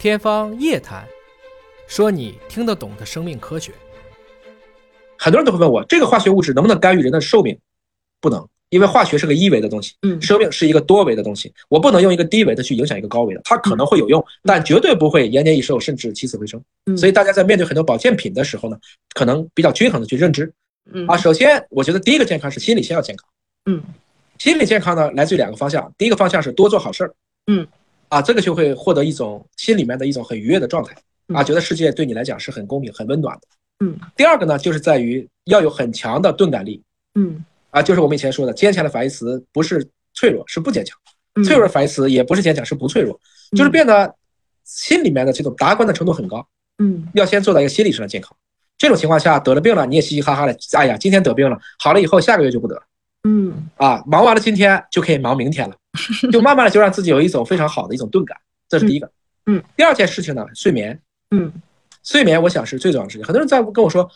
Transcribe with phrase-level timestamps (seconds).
[0.00, 1.06] 天方夜谭，
[1.86, 3.70] 说你听得懂的生命科学。
[5.18, 7.58] 很多人都会问我，这个化学物质能不能干预人的寿命？
[8.18, 16.58] 不能，因为化学是个一维的东西，嗯生命是一个多维的东西，我不能用一个低维的去影响一个高维的，它可能会有用，但绝对不会延年益寿，甚至起死回生。
[16.86, 18.78] 嗯所以大家在面对很多保健品的时候呢，
[19.12, 20.50] 可能比较均衡的去认知
[20.90, 21.14] 嗯啊。
[21.14, 23.28] 首先，我觉得第一个健康是心理先要健康。
[23.66, 23.82] 嗯
[24.38, 25.92] 心理健康呢，来自于两个方向。
[25.98, 27.14] 第一个方向是多做好事儿，
[27.48, 27.68] 嗯，
[28.10, 30.92] 啊，这个就会获得一种心里面的一种很愉悦的状态，
[31.28, 33.42] 啊，嗯觉得世界对你来讲是很公平、很温暖的。
[33.82, 36.82] 嗯第二个呢，就是在于要有很强的钝感力，
[37.14, 40.94] 嗯啊，就是我们以前说的，坚强的反义词不是脆弱，是不坚强；
[41.34, 43.18] 嗯脆弱的反义词也不是坚强，是不脆弱，
[43.56, 44.14] 就是变得
[44.64, 46.46] 心里面的这种达观的程度很高。
[46.78, 48.36] 嗯要先做到一个心理上的健康。
[48.76, 52.82] 这种情况下，得了病了，你也嘻嘻哈哈的，哎呀，今天得病了，好了以后下个月就不得了。
[53.24, 55.76] 嗯啊，忙完了今天就可以忙明天了，
[56.30, 58.36] 就慢慢的就让自己有一种非常好的一种钝感，
[58.68, 59.10] 这是第一个。
[59.46, 61.52] 嗯，第二件事情呢，睡眠，嗯
[62.04, 63.26] 睡眠我想是最重要的事情。
[63.26, 64.08] 很多人在跟我说，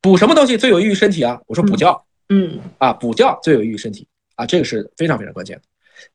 [0.00, 1.40] 补什么东西最有益于身体啊？
[1.46, 5.62] 我说补觉嗯啊，补觉最有益于身体啊，这个是非常非常关键的。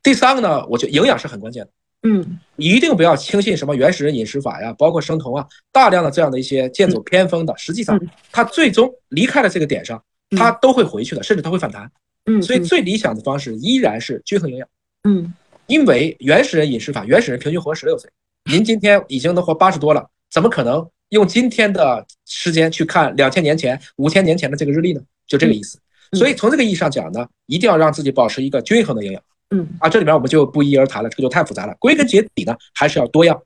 [0.04, 1.72] 第三个呢，我觉得营养是很关键的，
[2.04, 11.90] 嗯一定不要轻信什么原始人饮食法呀，包括生酮啊，大量的这样的一些剑走偏锋的，实际上嗯它最终离开了这个点上，嗯它都会回去的，甚至它会反弹。
[12.26, 14.68] 嗯，所以最理想的方式依然是均衡营养。
[15.08, 15.34] 嗯
[15.68, 18.10] 因为原始人饮食法，原始人平均活十六岁，
[18.52, 25.02] 您今天已经能活八十多了，怎么可能用今天的时间去看两千年前、五千年前的这个日历呢？
[25.26, 25.78] 就这个意思。
[25.78, 25.82] 嗯
[26.18, 29.90] 所以从这个意义上讲呢，一定要让自己保持一个均衡的营养嗯啊。
[29.90, 31.76] 这里面我们就不一而谈了，这个就太复杂了。
[31.80, 33.38] 归根结底呢，还是要多样，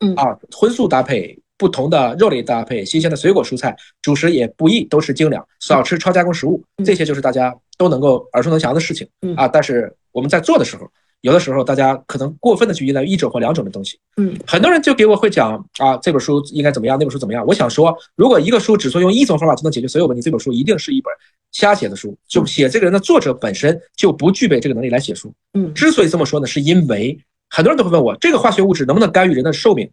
[0.00, 9.48] 嗯啊，荤素搭配，不同的肉类搭配，新鲜的水果蔬菜，主食也不宜都是精粮，少吃超加工食物，嗯这些就是大家都能够耳熟能详的事情嗯啊。
[9.48, 10.86] 但是我们在做的时候，
[11.22, 13.98] 有的时候大家可能过分的去依赖一种或两种的东西。
[14.16, 17.44] 嗯很多人就给我会讲啊，这本书应该怎么样，那本书怎么样。
[17.46, 21.12] 我想说，如果一个书只说用一种方法就能解决所有问题，这本书一定是一本
[21.52, 22.16] 瞎写的书。
[22.26, 25.32] 就写这个人的作者本身就不具备这个能力来写书。
[25.54, 29.90] 嗯之所以这么说呢，是因为很多人都会问我，这个化学物质能不能干预人的寿命？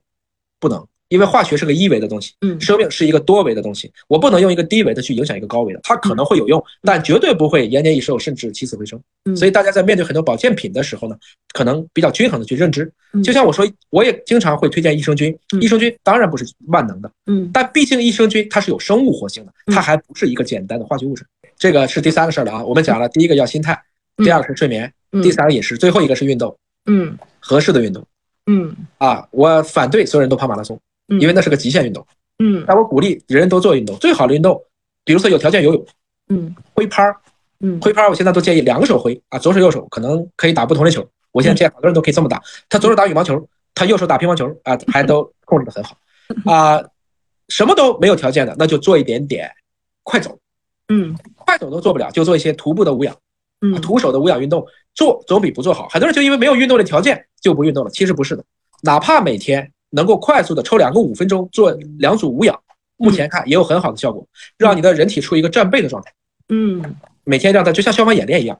[0.60, 2.60] 不能，因为化学是个一维的东西，嗯。
[2.60, 9.00] 生命是一个多维的东西，我不能用一个低维的去影响一个高维的，它可能会有用，但绝对不会延年益寿，甚至起死回生。
[9.26, 9.36] 嗯。
[9.36, 11.16] 所以大家在面对很多保健品的时候呢，
[11.54, 12.92] 可能比较均衡的去认知。
[13.14, 13.24] 嗯。
[13.24, 15.62] 就像我说，我也经常会推荐益生菌，嗯。
[15.62, 17.50] 益生菌当然不是万能的，嗯。
[17.54, 19.74] 但毕竟益生菌它是有生物活性的，嗯。
[19.74, 21.26] 它还不是一个简单的化学物质。
[21.58, 23.80] 这个是第三个事儿了啊，我们讲了，第一个要心态，
[24.18, 25.22] 第二个是睡眠，嗯。
[25.22, 27.18] 第三个饮食，最后一个是运动，嗯。
[27.40, 28.06] 合适的运动
[28.46, 28.76] 嗯。
[28.98, 29.26] 啊。
[29.32, 32.06] 我反对所有人都跑马拉松，嗯因为那是个极限运动。
[32.40, 34.62] 嗯但我鼓励人人都做运动，最好的运动，
[35.04, 35.86] 比如说有条件游泳、
[36.30, 37.16] 嗯挥拍儿，
[37.62, 41.08] 嗯挥拍儿，我现在都建议两个手挥啊，左手右手可能可以打不同的球。
[41.32, 45.98] 我现在见好多人都可以这么打，他左手打羽毛球，他右手打乒乓球啊，还都控制的很好
[46.52, 46.84] 啊。
[47.50, 49.50] 什么都没有条件的，那就做一点点
[50.04, 50.38] 快走，
[50.90, 53.16] 嗯快走都做不了，就做一些徒步的无氧、
[53.62, 55.88] 嗯徒手的无氧运动，做总比不做好。
[55.88, 58.44] 很多人就因为没有运动的条件就不运动了，其实不是的，
[58.82, 62.60] 哪怕每天能够快速的抽两个五分钟做两组无氧，
[62.98, 64.28] 目前看也有很好的效果，
[64.58, 66.12] 让你的人体处于一个战备的状态。
[66.50, 66.96] 嗯。
[67.24, 68.58] 每天让它就像消防演练一样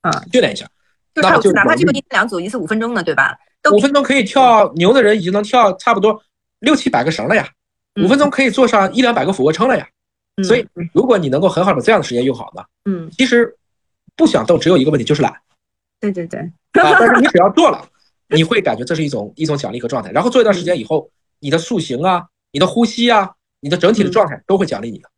[0.00, 0.10] 啊。
[0.32, 0.66] 训练一下。
[1.14, 3.36] 就那么就他哪怕这个一两组一次五分钟呢对吧？
[3.72, 6.22] 五分钟可以跳牛的人已经能跳差不多
[6.60, 7.48] 六七百个绳了呀，
[7.94, 8.04] 嗯。
[8.04, 9.88] 五分钟可以做上一两百个俯卧撑了呀。
[10.36, 10.44] 嗯。
[10.44, 13.10] 所以如果你能够很好的把这样的时间用好呢，嗯。
[13.10, 13.56] 其实
[14.16, 15.34] 不想动只有一个问题就是懒。
[16.00, 16.40] 对对对。
[16.40, 17.84] 啊，但是你只要做了，
[18.34, 23.30] 你会感觉这是一种一种奖励和状态，然后做一段时间以后，你的塑形啊、你的呼吸啊、
[23.60, 25.08] 你的整体的状态都会奖励你的。